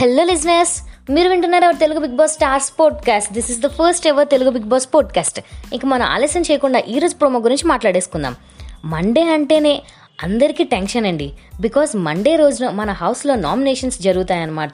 Hello 0.00 0.24
లిజినెస్ 0.24 0.82
మీరు 1.12 1.28
వింటున్నారు 1.28 1.64
ఎవరు 1.64 1.76
Telugu 1.76 1.98
Bigg 1.98 2.16
Boss 2.16 2.32
stars 2.32 2.72
podcast 2.80 3.32
this 3.32 3.50
is 3.50 3.60
the 3.60 3.66
first 3.66 4.06
ever 4.06 4.28
Telugu 4.28 4.50
Bigg 4.50 4.62
Boss 4.62 4.88
podcast 4.94 5.40
ఇక 5.72 5.86
మనం 5.86 6.06
ఆలస్యం 6.06 6.42
చేయకుండా 6.42 6.78
ఈ 6.78 7.00
ప్రోమో 7.00 7.40
గురించి 7.40 7.68
మాట్లాడేసుకుందాం. 7.68 8.36
మండే 8.84 9.22
అంటేనే 9.22 9.82
అందరికీ 10.22 10.64
టెన్షన్ 10.64 11.06
అండి. 11.06 11.32
బికాస్ 11.60 11.96
మండే 11.96 12.36
రోజున 12.36 12.70
మన 12.70 12.92
హౌస్లో 12.92 13.34
నామినేషన్స్ 13.34 14.02
జరుగుతాయన్నమాట. 14.02 14.72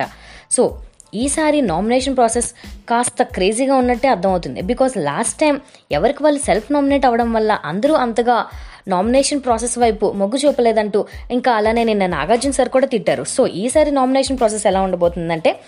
సో 0.51 0.79
ఈసారి 1.15 1.61
నామినేషన్ 1.61 2.17
ప్రాసెస్ 2.17 2.55
కాస్త 2.89 3.23
క్రేజీగా 3.23 3.75
ఉన్నట్టే 3.75 4.09
అర్థమవుతుంది. 4.09 4.63
బికాస్ 4.63 4.93
లాస్ట్ 4.97 5.41
టైం 5.41 5.61
ఎవరికి 5.93 6.23
వాళ్ళు 6.23 6.41
సెల్ఫ్ 6.41 6.73
నామినేట్ 6.73 7.07
అవ్వడం 7.07 7.33
వల్ల 7.33 7.59
అందరూ 7.65 7.95
అంతగా 7.95 8.47
నామినేషన్ 8.89 9.41
ప్రాసెస్ 9.41 9.79
వైపు 9.79 10.13
మొగ్గు 10.17 10.47
చూపలేదంటూ 10.47 11.05
ఇంకా 11.31 11.53
అలానే 11.53 11.85
నిన్న 11.85 12.07
నాగార్జున 12.07 12.51
సార్ 12.51 12.69
కూడా 12.69 12.87
తిట్టారు. 12.87 13.25
సో 13.25 13.47
ఈసారి 13.47 13.91
నామినేషన్ 13.91 14.39
ప్రాసెస్ 14.39 14.67
ఎలా 14.67 14.83
ఉండబోతుందంటే 14.83 15.61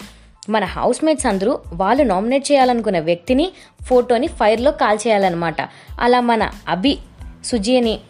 మన 0.48 0.65
హౌస్ 0.65 1.05
మేట్స్ 1.05 1.27
అందరూ 1.27 1.59
వాళ్ళు 1.75 2.03
నామినేట్ 2.03 2.53
చేయాలనుకున్న 2.53 2.98
వ్యక్తిని 2.98 3.53
ఫోటోని 3.83 4.27
ఫైర్లో 4.27 4.70
కాల్ 4.70 4.98
చేయాలన్నమాట 5.06 5.56
అలా 6.01 6.20
మన 6.20 6.51
అభి 6.69 6.98
సుజీని 7.45 8.01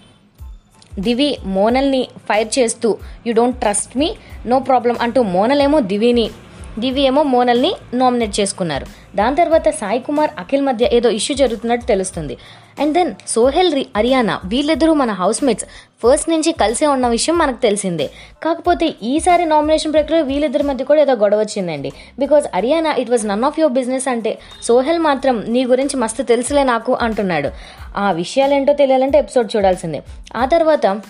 దివి 0.99 1.39
మోనల్ని 1.47 2.09
ఫైర్ 2.29 2.59
చేస్తూ 2.59 2.99
you 3.27 3.33
don't 3.33 3.61
trust 3.61 3.97
me 3.97 4.15
no 4.47 4.59
problem 4.59 4.97
అంటూ 5.01 5.23
మోనలేమో 5.23 5.81
దివిని 5.81 6.31
దివి 6.79 7.01
ఏమో 7.01 7.23
మోనల్ని 7.23 7.75
నామినేట్ 7.95 8.41
చేసుకున్నారు. 8.41 8.87
దాని 9.17 9.37
తర్వాత 9.37 9.69
సాయి 9.69 9.99
కుమార్ 9.99 10.31
అఖిల్ 10.39 10.63
మధ్య 10.63 10.89
ఏదో 10.93 11.11
ఇష్యూ 11.11 11.37
జరుగుతున్నట్టు 11.37 11.87
తెలుస్తుంది. 11.87 12.37
అండ్ 12.81 12.95
దెన్ 12.95 13.15
సోహెల్ 13.27 13.75
రి 13.75 13.87
హరియానా 13.97 14.41
వీళ్ళిద్దరూ 14.45 14.93
మన 14.93 15.13
హౌస్ 15.13 15.45
మేట్స్ 15.45 15.65
ఫస్ట్ 16.03 16.31
నుంచి 16.31 16.53
కలిసే 16.53 16.87
ఉన్న 16.87 17.09
విషయం 17.09 17.39
మనకు 17.39 17.63
తెలిసిందే. 17.63 18.11
కాకపోతే 18.43 18.95
ఈసారి 19.03 19.45
నామినేషన్ 19.45 19.93
ప్రక్రియ 19.93 20.23
వీళ్ళిద్దరి 20.23 20.63
మధ్య 20.63 20.85
కూడా 20.85 21.01
ఏదో 21.01 21.13
గొడవ 21.13 21.39
వచ్చిందండి. 21.39 21.93
Because 22.19 22.57
Haryana 22.57 22.95
it 22.99 23.11
was 23.11 23.27
none 23.27 23.45
of 23.45 23.61
your 23.61 23.73
business 23.73 24.09
అంటే 24.09 24.39
సోహెల్ 24.63 24.99
మాత్రం 24.99 25.45
నీ 25.49 25.65
గురించి 25.65 25.97
మస్తు 25.97 26.23
తెలుసులే 26.23 26.65
నాకు 26.65 26.95
అంటున్నాడు. 26.95 27.51
ఆ 27.97 28.13
విషయాలేంటో 28.13 28.73
తెలియాలంటే 28.73 29.19
ఎపిసోడ్ 29.19 29.57
చూడాల్సిందే. 29.57 30.03
ఆ 30.37 30.45
తర్వాత 30.45 31.01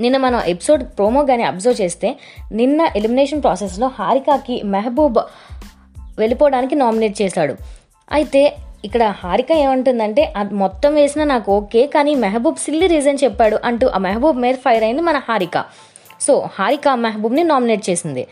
నిన్న 0.00 0.16
మనం 0.16 0.40
ఎపిసోడ్ 0.40 0.84
ప్రోమో 0.84 1.24
కానీ 1.24 1.42
అబ్జర్వ్ 1.42 1.82
చేస్తే 1.82 2.18
నిన్న 2.52 2.88
ఎలిమినేషన్ 2.96 3.42
ప్రాసెస్లో 3.42 3.86
హారికాకి 3.86 4.62
మెహబూబ్ 4.62 5.16
వెళ్ళిపోవడానికి 6.18 6.74
నామినేట్ 6.74 7.22
చేశాడు. 7.22 7.56
అయితే 8.12 8.56
ఇక్కడ 8.84 9.02
హారిక 9.02 9.52
ఏమంటుందంటే 9.52 10.32
అది 10.36 10.54
మొత్తం 10.54 10.94
వేసినా 10.94 11.24
నాకు 11.24 11.56
ఓకే 11.56 11.86
కానీ 11.86 12.14
మెహబూబ్ 12.14 12.56
సిల్లీ 12.56 12.86
రీజన్ 12.86 13.18
చెప్పాడు 13.24 13.58
అంటూ 13.64 13.88
ఆ 13.88 13.98
మెహబూబ్ 13.98 14.38
మీద 14.38 14.54
ఫైర్ 14.54 14.84
అయింది 14.84 15.02
మన 15.02 15.16
హారిక. 15.16 15.64
సో 16.20 16.48
హారిక 16.58 16.88
మెహబూబ్ని 16.88 17.44
నామినేట్ 17.44 17.90
చేసింది. 17.90 18.26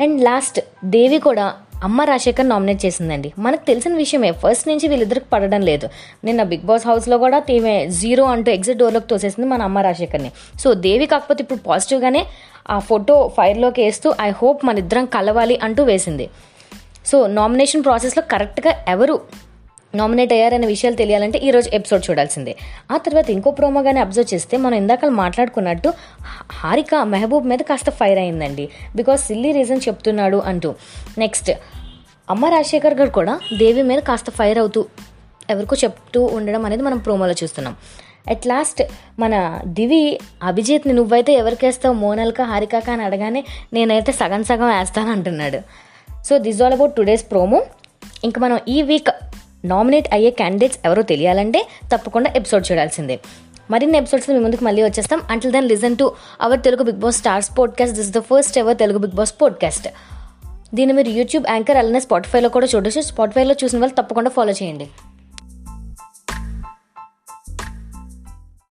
అండ్ 0.00 0.24
లాస్ట్ 0.24 0.60
దేవి 0.84 1.18
కూడా 1.18 1.54
అమ్మ 1.84 2.02
రాజశేఖర్ 2.02 2.48
నామినేట్ 2.48 2.86
చేసిందండి. 2.86 3.32
మనకు 3.38 3.66
తెలిసిన 3.66 3.94
విషయమే 3.94 4.32
ఫస్ట్ 4.32 4.68
నుంచి 4.68 4.88
వీళ్ళిద్దరికి 4.88 5.26
పడడం 5.32 5.60
లేదు. 5.60 5.88
నిన్న 6.24 6.42
బిగ్ 6.42 6.66
బాస్ 6.66 6.86
హౌస్లో 6.86 7.18
కూడా 7.18 7.38
తీమే 7.38 7.88
జీరో 7.88 8.24
అంటూ 8.24 8.52
ఎగ్జిట్ 8.52 8.78
డోర్లోకి 8.78 9.06
తోసేసింది 9.06 9.48
మన 9.48 9.62
అమ్మ 9.62 9.78
రాజశేఖర్ని. 9.78 10.32
సో 10.60 10.74
దేవి 10.74 11.06
కాకపోతే 11.06 11.42
ఇప్పుడు 11.42 11.58
పాజిటివ్గానే 11.58 12.26
ఆ 12.70 12.78
ఫోటో 12.78 13.32
ఫైర్లోకి 13.36 13.82
వేస్తూ 13.82 14.14
ఐ 14.20 14.30
హోప్ 14.30 14.64
మన 14.64 14.78
ఇద్దరం 14.78 15.04
కలవాలి 15.04 15.60
అంటూ 15.62 15.84
వేసింది. 15.84 16.30
సో 17.06 17.26
నామినేషన్ 17.26 17.84
ప్రాసెస్లో 17.84 18.22
కరెక్ట్గా 18.30 18.74
ఎవరు 18.88 19.20
నామినేట్ 19.94 20.32
అయ్యారనే 20.32 20.66
విషయాలు 20.66 20.96
తెలియాలంటే 20.96 21.38
ఈరోజు 21.38 21.70
ఎపిసోడ్ 21.74 22.10
చూడాల్సిందే. 22.10 22.56
ఆ 22.92 22.96
తర్వాత 22.96 23.30
ఇంకో 23.30 23.50
ప్రోమోగానే 23.50 24.00
అబ్జర్వ్ 24.00 24.34
చేస్తే 24.34 24.56
మనం 24.56 24.74
ఇందాక 24.74 25.04
మాట్లాడుకున్నట్టు 25.04 25.92
హారిక 26.52 26.94
మెహబూబ్ 26.94 27.46
మీద 27.46 27.58
కాస్త 27.58 27.90
ఫైర్ 27.90 28.18
అయిందండి. 28.18 28.68
బికాస్ 28.96 29.26
సిల్లీ 29.26 29.52
రీజన్ 29.52 29.80
చెప్తున్నాడు 29.88 30.36
అంటూ. 30.36 30.74
నెక్స్ట్ 31.18 31.50
అమ్మ 32.30 32.46
రాజశేఖర్ 32.46 32.94
గారు 32.94 33.10
కూడా 33.10 33.40
దేవి 33.58 33.82
మీద 33.82 33.98
కాస్త 33.98 34.30
ఫైర్ 34.30 34.58
అవుతూ 34.58 34.86
ఎవరికో 35.50 35.76
చెప్తూ 35.84 36.24
ఉండడం 36.24 36.64
అనేది 36.64 36.82
మనం 36.82 36.98
ప్రోమోలో 36.98 37.32
చూస్తున్నాం. 37.32 37.76
అట్ 38.28 38.46
లాస్ట్ 38.46 38.82
మన 39.18 39.60
దివి 39.66 40.20
అభిజిత్ని 40.42 40.92
నువ్వైతే 40.92 41.32
ఎవరికి 41.32 41.66
వేస్తావు 41.66 41.94
మోనల్కా 41.94 42.44
హారికాక 42.44 42.90
అని 42.90 43.04
అడగానే 43.04 43.44
నేనైతే 43.72 44.12
సగం 44.12 44.44
సగం 44.44 44.78
వేస్తాను 44.78 45.10
అంటున్నాడు. 45.10 45.58
So 46.24 46.38
this 46.38 46.62
all 46.62 46.72
about 46.72 46.96
today's 46.96 47.30
promo 47.30 47.66
ఇంకా 48.24 48.40
మనం 48.40 48.58
ఈ 48.68 48.82
వీక్ 48.82 49.08
నామినేట్ 49.64 50.08
అయ్యే 50.12 50.30
క్యాండిడేట్స్ 50.30 50.78
ఎవరో 50.84 51.02
తెలియాలంటే 51.02 51.66
తప్పకుండా 51.94 52.32
ఎపిసోడ్ 52.36 52.72
చూడాల్సిందే. 52.72 53.20
మరిన్ని 53.70 53.98
ఎపిసోడ్స్ 53.98 54.30
మీ 54.30 54.38
ముందుకు 54.38 54.64
మళ్ళీ 54.64 54.82
వచ్చేస్తాం. 54.82 55.22
Until 55.30 55.52
then 55.52 55.68
listen 55.68 55.96
to 55.96 56.14
our 56.40 56.62
Telugu 56.62 56.82
Bigg 56.82 56.96
Boss 56.96 57.16
stars 57.16 57.58
podcast 57.58 57.96
this 57.96 58.10
the 58.10 58.18
first 58.18 58.58
ever 58.58 58.76
Telugu 58.76 58.98
Bigg 58.98 59.16
Boss 59.16 59.34
podcast 59.42 59.88
దీన్ని 60.74 60.94
మీరు 60.96 61.10
యూట్యూబ్ 61.18 61.44
యాంకర్ 61.50 61.78
అలానే 61.82 62.00
స్పాటిఫైలో 62.06 62.48
కూడా 62.56 62.66
చూడొచ్చు. 62.72 63.00
స్పాటిఫైలో 63.10 63.54
చూసిన 63.60 63.78
వాళ్ళు 63.82 63.96
తప్పకుండా 64.00 64.30
ఫాలో 64.30 64.54
చేయండి. 64.62 64.86